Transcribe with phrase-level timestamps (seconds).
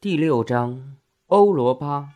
[0.00, 0.94] 第六章，
[1.26, 2.10] 欧罗巴。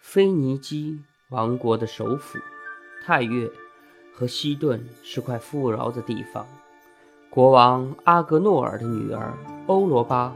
[0.00, 2.38] 腓尼基王国的首府
[3.04, 3.50] 泰岳
[4.14, 6.46] 和西顿是块富饶的地方。
[7.28, 9.36] 国王阿格诺尔的女儿
[9.66, 10.32] 欧罗巴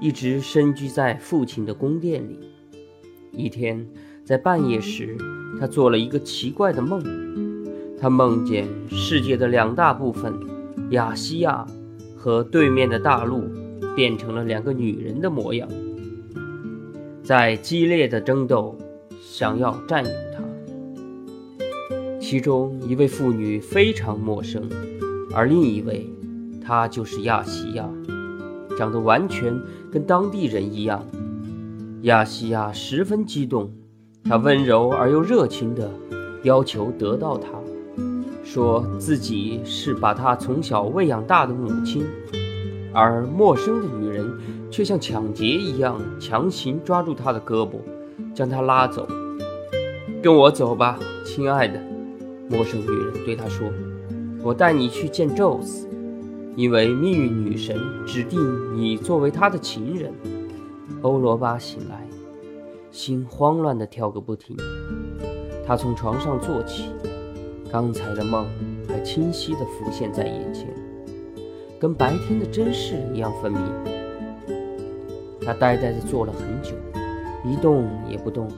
[0.00, 2.52] 一直深居在父亲的宫殿里。
[3.30, 3.88] 一天，
[4.24, 5.16] 在半夜时，
[5.60, 7.00] 他做了一个奇怪的梦。
[8.00, 10.34] 他梦见世界的两大部分——
[10.90, 11.64] 亚细亚
[12.16, 13.48] 和对面的大陆。
[13.94, 15.68] 变成了两个女人的模样，
[17.22, 18.76] 在激烈的争斗，
[19.20, 20.42] 想要占有她。
[22.20, 24.68] 其中一位妇女非常陌生，
[25.34, 26.10] 而另一位，
[26.64, 27.88] 她就是亚西亚，
[28.76, 29.54] 长得完全
[29.92, 31.04] 跟当地人一样。
[32.02, 33.70] 亚西亚十分激动，
[34.24, 35.90] 她温柔而又热情地
[36.42, 37.48] 要求得到她，
[38.42, 42.04] 说自己是把她从小喂养大的母亲。
[42.94, 44.32] 而陌生的女人
[44.70, 47.80] 却像抢劫一样强行抓住他的胳膊，
[48.32, 49.06] 将他拉走。
[50.22, 51.78] 跟我走吧，亲爱的。
[52.48, 53.68] 陌生女人对他说
[54.44, 55.88] ：“我带你去见宙斯，
[56.54, 58.38] 因为命运女神指定
[58.76, 60.12] 你作为他的情人。”
[61.02, 62.06] 欧罗巴醒来，
[62.90, 64.56] 心慌乱地跳个不停。
[65.66, 66.90] 他从床上坐起，
[67.72, 68.46] 刚才的梦
[68.86, 70.68] 还清晰地浮现在眼前。
[71.84, 73.60] 跟白天的真实一样分明。
[75.44, 76.70] 他呆呆地坐了很久，
[77.44, 78.48] 一动也不动。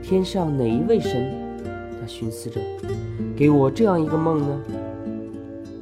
[0.00, 1.34] 天上哪一位神？
[2.00, 2.60] 他寻思着，
[3.36, 4.60] 给我这样一个梦呢？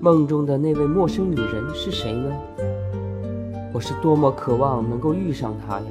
[0.00, 2.32] 梦中的那位陌生女人是谁呢？
[3.74, 5.86] 我是多么渴望能够遇上她呀！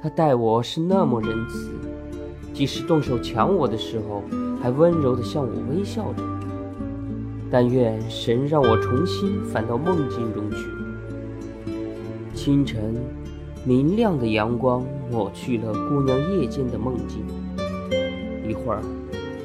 [0.00, 1.72] 她待我是那么仁慈，
[2.54, 4.22] 即使动手抢我的时候，
[4.62, 6.22] 还温柔地向我微笑着。
[7.50, 10.68] 但愿神让我重新返到梦境中去。
[12.34, 12.94] 清晨，
[13.64, 17.24] 明亮的阳光抹去了姑娘夜间的梦境。
[18.48, 18.80] 一会儿，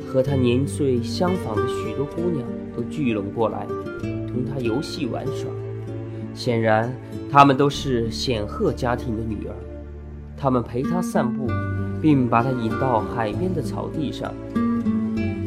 [0.08, 3.66] 和她年岁相仿的许多姑娘都聚拢过来，
[4.02, 5.50] 同她游戏玩耍。
[6.34, 6.94] 显然，
[7.32, 9.56] 她们都是显赫家庭的女儿。
[10.38, 11.48] 她们陪她散步，
[12.02, 14.34] 并把她引到海边的草地上。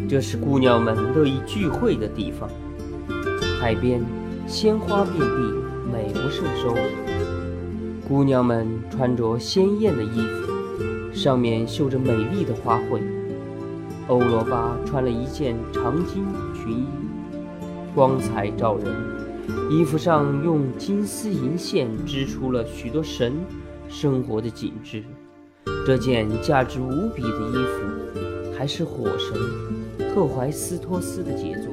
[0.08, 2.48] 这是姑娘们乐意聚会的地方。
[3.60, 4.00] 海边
[4.46, 5.52] 鲜花遍地，
[5.92, 6.76] 美不胜收。
[8.06, 13.00] 姑娘们穿着鲜艳的衣服，上面绣着美丽的花卉。
[14.06, 16.24] 欧罗巴穿了一件长金
[16.54, 16.86] 裙衣，
[17.92, 18.94] 光彩照人。
[19.68, 23.32] 衣服上用金丝银线织出了许多神
[23.88, 25.02] 生活的景致。
[25.84, 29.75] 这件价值无比的衣服，还是火神。
[30.16, 31.70] 赫淮斯托斯的杰作，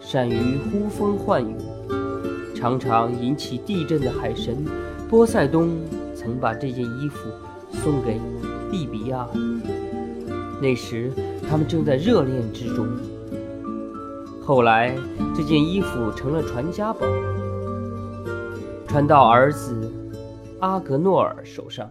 [0.00, 1.56] 善于呼风唤雨，
[2.54, 4.64] 常常引起地震的海神
[5.10, 5.76] 波塞冬
[6.14, 7.28] 曾把这件衣服
[7.72, 8.20] 送给
[8.70, 9.26] 利比亚。
[10.60, 11.10] 那时
[11.50, 12.86] 他们正在热恋之中。
[14.40, 14.96] 后来
[15.34, 17.00] 这件衣服成了传家宝，
[18.86, 19.90] 传到儿子
[20.60, 21.90] 阿格诺尔手上。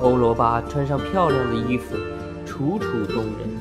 [0.00, 1.96] 欧罗巴穿上漂亮的衣服，
[2.46, 3.51] 楚楚动人。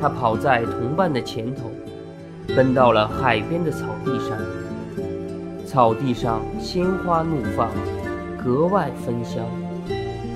[0.00, 1.70] 他跑在同伴的前头，
[2.54, 4.38] 奔到了海边的草地上。
[5.66, 7.70] 草地上鲜花怒放，
[8.42, 9.44] 格外芬香。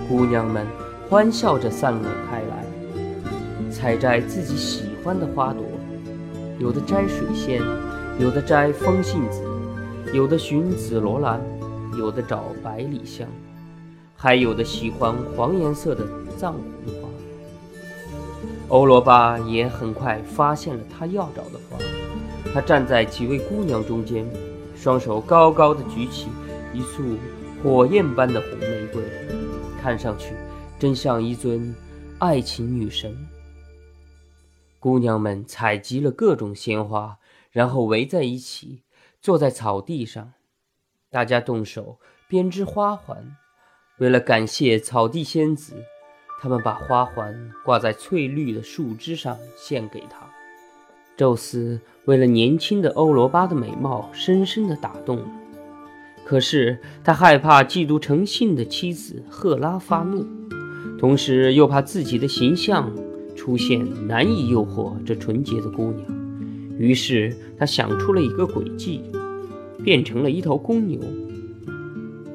[0.09, 0.67] 姑娘们
[1.09, 5.65] 欢笑着散落开来，采摘自己喜欢的花朵。
[6.59, 7.63] 有的摘水仙，
[8.19, 9.43] 有的摘风信子，
[10.13, 11.41] 有的寻紫罗兰，
[11.99, 13.27] 有的找百里香，
[14.15, 16.05] 还有的喜欢黄颜色的
[16.37, 16.53] 藏
[17.01, 17.02] 红。
[18.73, 21.79] 欧罗巴也很快发现了他要找的花。
[22.55, 24.27] 他站在几位姑娘中间，
[24.75, 26.29] 双手高高的举起
[26.73, 27.19] 一束
[27.63, 29.03] 火焰般的红玫瑰，
[29.79, 30.35] 看上去
[30.79, 31.75] 真像一尊
[32.19, 33.15] 爱情女神。
[34.81, 37.19] 姑娘们采集了各种鲜花，
[37.51, 38.85] 然后围在一起，
[39.21, 40.33] 坐在草地上，
[41.11, 43.37] 大家动手编织花环，
[43.99, 45.75] 为了感谢草地仙子。
[46.43, 47.33] 他们把花环
[47.65, 50.29] 挂在翠绿的树枝上，献给他。
[51.17, 55.27] 宙斯为了年轻的欧罗巴的美貌，深深地打动了。
[56.25, 60.27] 可是他害怕嫉妒成性的妻子赫拉发怒，
[60.99, 62.93] 同时又怕自己的形象
[63.37, 66.05] 出现难以诱惑这纯洁的姑娘。
[66.77, 69.01] 于是他想出了一个诡计，
[69.85, 70.99] 变成了一头公牛。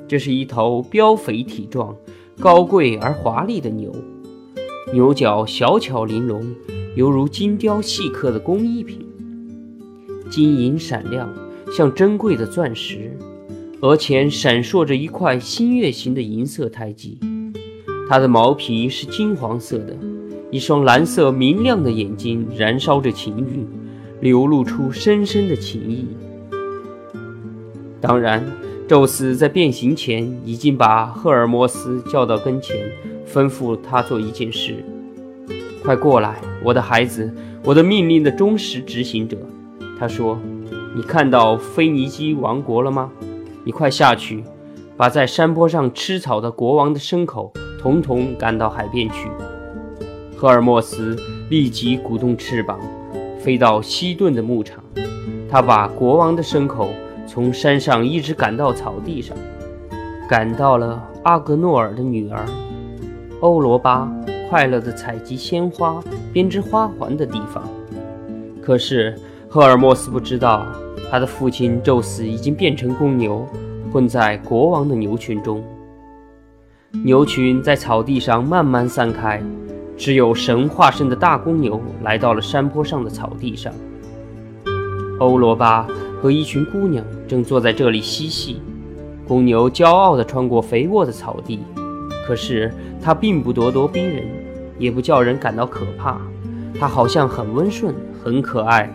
[0.07, 1.93] 这是一头膘肥体壮。
[2.39, 3.91] 高贵而华丽的牛，
[4.93, 6.55] 牛角小巧玲珑，
[6.95, 8.99] 犹如精雕细刻的工艺品，
[10.29, 11.27] 晶莹闪亮，
[11.71, 13.17] 像珍贵的钻石。
[13.81, 17.19] 额前闪烁着一块新月形的银色胎记。
[18.07, 19.97] 它的毛皮是金黄色的，
[20.51, 23.65] 一双蓝色明亮的眼睛燃烧着情欲，
[24.21, 26.05] 流露出深深的情意。
[27.99, 28.45] 当然，
[28.87, 32.89] 宙斯在变形前已经把赫尔墨斯叫到跟前，
[33.29, 34.81] 吩咐他做一件事
[35.83, 37.29] ：“快过来，我的孩子，
[37.65, 39.37] 我的命令的忠实执行者。”
[39.99, 40.39] 他说
[40.95, 43.11] ：“你看到腓尼基王国了吗？
[43.65, 44.41] 你快下去，
[44.95, 49.29] 把在山坡上吃草的国王的牲口。”统统赶到海边去。
[50.35, 51.15] 赫尔墨斯
[51.49, 52.79] 立即鼓动翅膀，
[53.39, 54.83] 飞到西顿的牧场。
[55.47, 56.89] 他把国王的牲口
[57.27, 59.37] 从山上一直赶到草地上，
[60.29, 62.45] 赶到了阿格诺尔的女儿
[63.41, 64.09] 欧罗巴
[64.49, 66.01] 快乐地采集鲜花、
[66.31, 67.61] 编织花环的地方。
[68.61, 69.13] 可是
[69.49, 70.65] 赫尔墨斯不知道，
[71.11, 73.45] 他的父亲宙斯已经变成公牛，
[73.91, 75.63] 混在国王的牛群中。
[77.03, 79.43] 牛群在草地上慢慢散开，
[79.97, 83.73] 只有神化身的大公牛来到了山坡上的草地上。
[85.19, 85.87] 欧罗巴
[86.21, 88.61] 和一群姑娘正坐在这里嬉戏。
[89.27, 91.59] 公牛骄傲地穿过肥沃的草地，
[92.25, 94.23] 可是它并不咄咄逼人，
[94.79, 96.19] 也不叫人感到可怕。
[96.79, 97.93] 它好像很温顺，
[98.23, 98.89] 很可爱。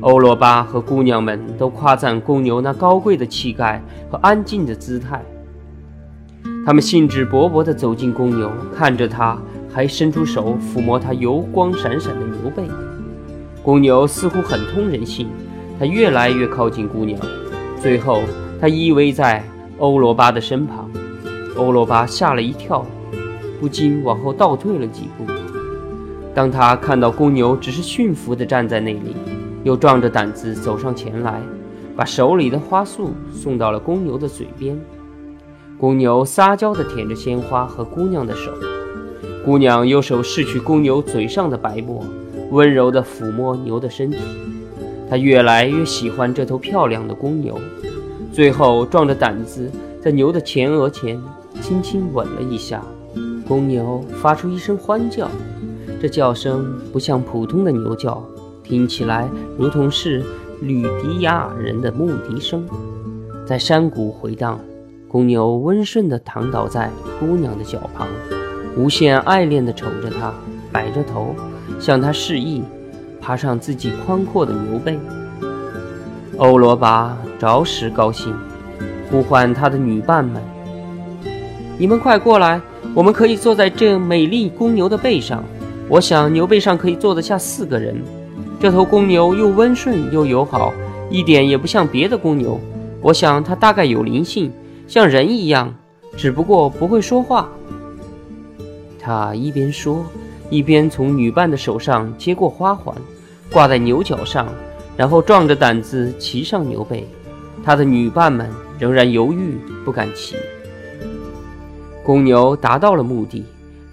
[0.00, 5.22] 欧罗巴和姑娘们都夸赞公牛那高贵的气概和安静的姿态。
[6.64, 9.38] 他们兴致勃勃地走进公牛，看着它，
[9.72, 12.64] 还伸出手抚摸它油光闪闪的牛背。
[13.62, 15.28] 公牛似乎很通人性，
[15.80, 17.18] 他越来越靠近姑娘，
[17.80, 18.20] 最后
[18.60, 19.42] 他依偎在
[19.78, 20.90] 欧罗巴的身旁。
[21.56, 22.84] 欧罗巴吓了一跳，
[23.58, 25.24] 不禁往后倒退了几步。
[26.34, 29.16] 当他看到公牛只是驯服地站在那里，
[29.64, 31.40] 又壮着胆子走上前来，
[31.96, 34.78] 把手里的花束送到了公牛的嘴边。
[35.78, 38.52] 公牛撒娇地舔着鲜花和姑娘的手，
[39.46, 42.04] 姑娘用手拭去公牛嘴上的白沫，
[42.50, 44.18] 温柔地抚摸牛的身体。
[45.10, 47.58] 他越来越喜欢这头漂亮的公牛，
[48.32, 49.68] 最后壮着胆子
[50.00, 51.20] 在牛的前额前
[51.60, 52.80] 轻轻吻了一下。
[53.48, 55.28] 公牛发出一声欢叫，
[56.00, 58.24] 这叫声不像普通的牛叫，
[58.62, 59.28] 听起来
[59.58, 60.22] 如同是
[60.60, 62.64] 吕迪亚人的牧笛声，
[63.44, 64.60] 在山谷回荡。
[65.08, 68.06] 公牛温顺地躺倒在姑娘的脚旁，
[68.76, 70.32] 无限爱恋地瞅着她，
[70.70, 71.34] 摆着头
[71.80, 72.62] 向她示意，
[73.20, 74.98] 爬上自己宽阔的牛背。
[76.38, 78.34] 欧罗巴着实高兴，
[79.10, 80.42] 呼唤他的女伴们
[81.76, 82.60] ：“你们快过来，
[82.94, 85.44] 我们可以坐在这美丽公牛的背上。
[85.88, 88.00] 我想牛背上可以坐得下四个人。
[88.58, 90.72] 这头公牛又温顺又友好，
[91.10, 92.60] 一点也不像别的公牛。
[93.02, 94.50] 我想它大概有灵性。”
[94.88, 95.72] 像人一样，
[96.16, 97.48] 只不过不会说话。
[98.98, 100.04] 他一边说，
[100.50, 102.94] 一边从女伴的手上接过花环，
[103.50, 104.52] 挂在牛角上，
[104.96, 107.06] 然后壮着胆子骑上牛背。
[107.64, 110.36] 他的女伴们仍然犹豫，不敢骑。
[112.04, 113.44] 公牛达到了目的，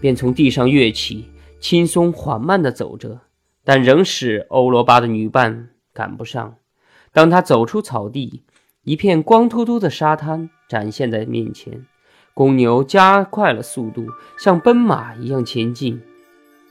[0.01, 1.25] 便从地上跃起，
[1.59, 3.19] 轻松缓慢地走着，
[3.63, 6.56] 但仍使欧罗巴的女伴赶不上。
[7.13, 8.44] 当他走出草地，
[8.83, 10.50] 一片光秃秃的沙滩。
[10.69, 11.86] 展现在面前，
[12.34, 14.05] 公牛加快了速度，
[14.38, 16.01] 像奔马一样前进。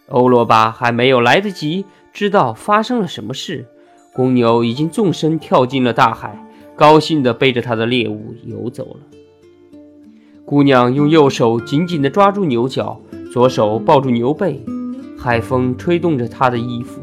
[0.09, 3.67] 欧罗巴还没有来得及知道发生了什么事，
[4.13, 6.47] 公牛已经纵身跳进了大海，
[6.77, 9.01] 高兴地背着他的猎物游走了。
[10.45, 13.01] 姑娘用右手紧紧地抓住牛角，
[13.33, 14.65] 左手抱住牛背，
[15.19, 17.01] 海风吹动着她的衣服，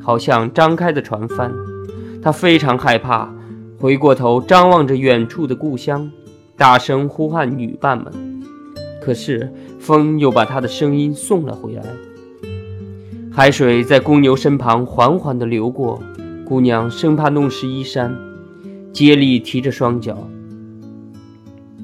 [0.00, 1.52] 好像张开的船帆。
[2.22, 3.34] 她非常害怕，
[3.80, 6.08] 回过头张望着远处的故乡。
[6.56, 8.42] 大声呼唤女伴们，
[9.00, 11.82] 可是风又把她的声音送了回来。
[13.38, 16.02] 海水在公牛身旁缓缓地流过，
[16.44, 18.12] 姑娘生怕弄湿衣衫，
[18.92, 20.28] 竭力提着双脚。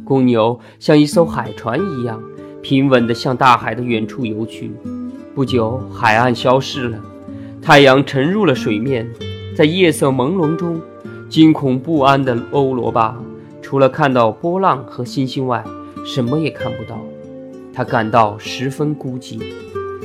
[0.02, 2.20] 公牛像一艘海船一样
[2.61, 4.73] 平稳地向大海的远处游去。
[5.32, 6.99] 不久，海岸消失了，
[7.62, 9.08] 太阳沉入了水面，
[9.56, 10.80] 在夜色朦胧中，
[11.28, 13.16] 惊恐不安的欧罗巴。
[13.62, 15.62] 除了看到波浪和星星外，
[16.04, 17.00] 什么也看不到。
[17.73, 19.40] 他感到十分孤寂。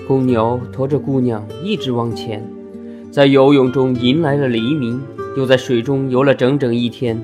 [0.10, 2.44] 公牛驮着姑娘一直往前，
[3.12, 5.00] 在游泳中迎来了黎明，
[5.38, 7.22] 又在水中游了整整一天。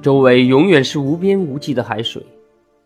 [0.00, 2.24] 周围永远是无边无际的海水。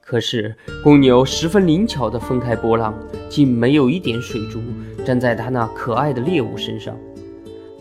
[0.00, 2.94] 可是公牛十分灵巧地分开波浪，
[3.28, 4.58] 竟没有一点水珠
[5.04, 6.96] 粘在他那可爱的猎物身上。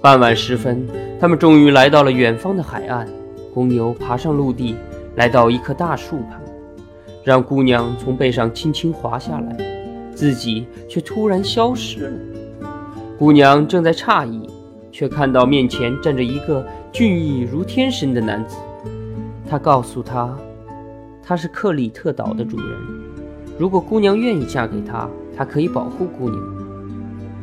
[0.02, 0.86] 傍晚时分，
[1.22, 3.08] 他们终于来到了远方的海岸。
[3.54, 4.76] 公牛爬上陆地。
[5.16, 6.42] 来到一棵大树旁，
[7.24, 9.56] 让姑娘从背上轻轻滑下来，
[10.16, 12.12] 自己却突然消失了。
[13.20, 14.50] 姑娘正在诧异，
[14.92, 18.56] 却看到面前站着一个俊逸如天神的男子。
[19.48, 20.36] 他告诉她，
[21.22, 22.68] 他是克里特岛的主人，
[23.60, 25.08] 如果姑娘愿意嫁给他，
[25.38, 26.42] 他可以保护姑娘。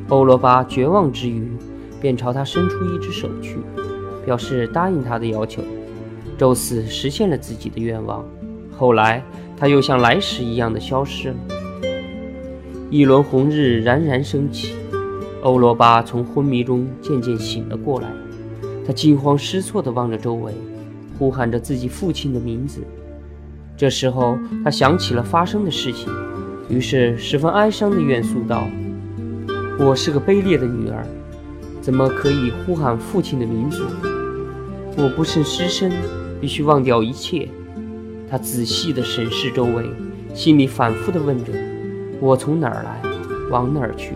[0.08, 1.48] 欧罗巴绝望之余，
[2.00, 3.58] 便朝他伸出一只手去，
[4.26, 5.62] 表示答应他的要求。
[6.36, 8.24] 宙斯实现了自己的愿望，
[8.76, 9.22] 后来
[9.56, 11.34] 他又像来时一样的消失了。
[12.92, 14.74] 一轮红日冉冉升起，
[15.40, 18.08] 欧罗巴从昏迷中渐渐醒了过来，
[18.86, 20.52] 他惊慌失措地望着周围，
[21.18, 22.82] 呼喊着自己父亲的名字。
[23.78, 26.12] 这时候，他想起了发生的事情，
[26.68, 28.68] 于是十分哀伤地怨诉道
[29.80, 31.02] ：“我是个卑劣的女儿，
[31.80, 33.86] 怎么可以呼喊父亲的名字？
[34.98, 35.90] 我不慎失身。”
[36.42, 37.48] 必须忘掉一切。
[38.28, 39.86] 他仔细地审视周围，
[40.34, 41.52] 心里反复地问着
[42.22, 43.02] ：“我从哪儿来，
[43.50, 44.14] 往哪儿去？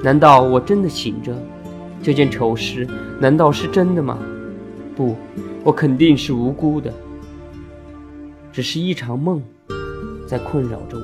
[0.00, 1.36] 难道我真的醒着？
[2.00, 2.86] 这件丑事
[3.18, 4.16] 难道是真的吗？
[4.94, 5.16] 不，
[5.64, 6.94] 我肯定是无辜的。
[8.52, 9.42] 只是一场梦，
[10.24, 11.02] 在困扰着我。”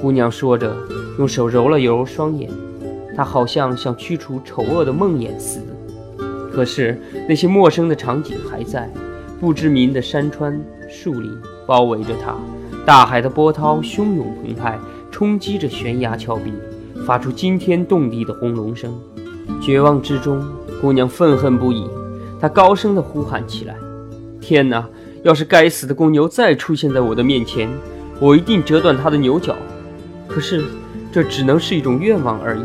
[0.00, 0.72] 姑娘说着，
[1.18, 2.48] 用手揉了揉双眼，
[3.16, 6.24] 她好像想驱除丑恶的梦魇似的。
[6.52, 6.96] 可是
[7.28, 8.88] 那些陌生的场景还在，
[9.40, 10.56] 不知名的山川、
[10.88, 11.36] 树林
[11.66, 12.36] 包围着她，
[12.86, 14.78] 大海的波涛汹涌澎湃，
[15.10, 16.52] 冲击着悬崖峭壁，
[17.06, 18.94] 发出惊天动地的轰隆声。
[19.58, 20.44] 绝望之中，
[20.82, 21.86] 姑娘愤恨不已，
[22.38, 23.74] 她高声地呼喊起来
[24.38, 24.86] ：“天哪！
[25.22, 27.70] 要是该死的公牛再出现在我的面前，
[28.20, 29.56] 我一定折断它的牛角。
[30.28, 30.62] 可是，
[31.10, 32.62] 这只能是一种愿望而已。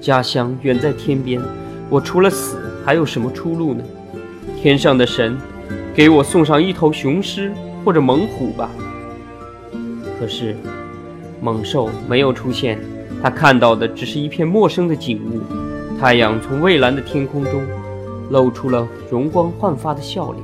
[0.00, 1.42] 家乡远在天边，
[1.90, 3.82] 我除了死……”还有什么出路呢？
[4.62, 5.36] 天上的神，
[5.92, 7.52] 给我送上一头雄狮
[7.84, 8.70] 或者猛虎吧。
[10.18, 10.56] 可是，
[11.40, 12.78] 猛兽没有出现，
[13.22, 15.40] 他看到的只是一片陌生的景物。
[16.00, 17.62] 太阳从蔚蓝的天空中
[18.30, 20.42] 露出了容光焕发的笑脸，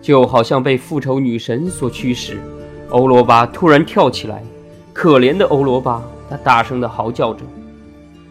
[0.00, 2.38] 就好像被复仇女神所驱使。
[2.88, 4.42] 欧罗巴突然跳起来，
[4.92, 7.40] 可怜的欧罗巴，他大声地嚎叫着：“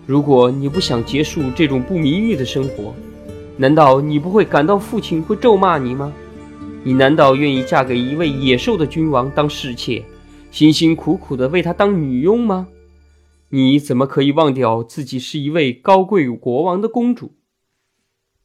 [0.05, 2.93] 如果你不想结束这种不名誉的生活，”
[3.55, 6.11] 难道你不会感到父亲会咒骂你吗？
[6.83, 10.03] 你难道愿意嫁给一位野兽的君王当侍妾，
[10.51, 12.67] 辛辛苦苦地为他当女佣吗？
[13.49, 17.33] 你怎么可以忘掉自己是一位高贵国王的公主？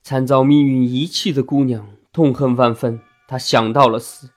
[0.02, 4.30] 惨遭命运遗弃的姑娘痛恨万分，她想到了死，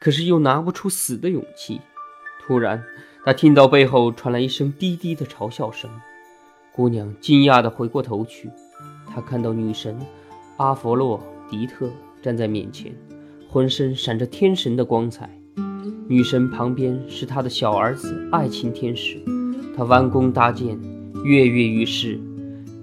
[0.00, 1.80] 可是又拿不出死的勇气。
[2.44, 2.84] 突然，
[3.24, 5.88] 她听到背后传来一声低低的嘲笑声，
[6.72, 8.50] 姑娘惊讶地回过头去，
[9.06, 9.96] 她看到女神。
[10.58, 12.94] 阿佛洛狄特站在面前，
[13.48, 15.41] 浑身闪着天神的光彩。
[16.08, 19.18] 女神旁边是她的小儿子爱情天使，
[19.76, 20.78] 他弯弓搭箭，
[21.24, 22.18] 跃跃欲试。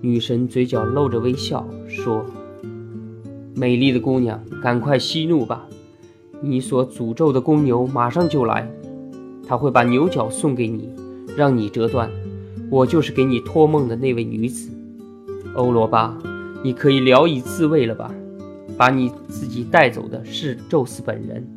[0.02, 2.26] 女神嘴角露着微笑，说
[3.56, 5.68] ：“美丽的姑娘，赶快息怒吧！
[6.42, 8.72] 你所诅咒的公牛马上就来，
[9.48, 10.90] 他会把牛角送给你，
[11.36, 12.10] 让你折断。
[12.70, 14.70] 我就是给你托梦的那位女子，
[15.56, 16.18] 欧罗巴。”
[16.62, 18.14] 你可以聊以自慰了吧？
[18.78, 21.48] 把你自己带走的是宙斯本人。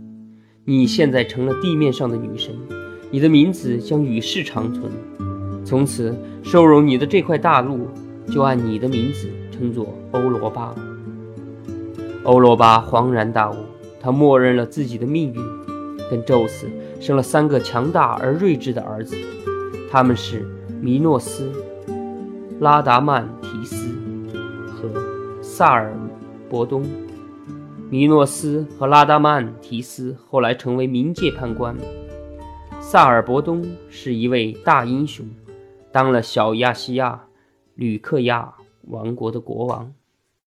[0.65, 2.55] 你现在成了地面上的女神，
[3.11, 4.93] 你的名字将与世长存。
[5.65, 6.15] 从此，
[6.45, 7.89] 收容你的这块大陆
[8.33, 10.73] 就按你的名字称作欧罗巴。
[12.23, 13.57] 欧罗巴恍然大悟，
[14.01, 15.43] 他默认了自己的命运，
[16.09, 16.69] 跟宙斯
[17.01, 19.17] 生了三个强大而睿智的儿子，
[19.91, 20.47] 他们是
[20.81, 21.51] 弥诺斯、
[22.61, 23.89] 拉达曼提斯
[24.69, 24.89] 和。
[25.45, 25.93] 萨尔
[26.49, 26.85] 伯东、
[27.93, 31.77] 米诺斯和拉达曼提斯后来成为冥界判官。
[32.81, 35.27] 萨尔伯东是一位大英雄，
[35.93, 37.23] 当了小亚细亚
[37.75, 39.93] 吕克亚王国的国王。